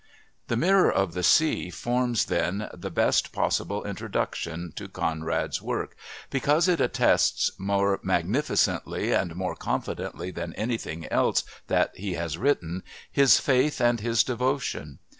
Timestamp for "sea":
1.21-1.69